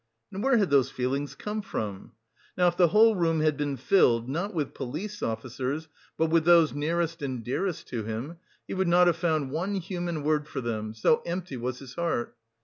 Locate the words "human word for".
9.75-10.59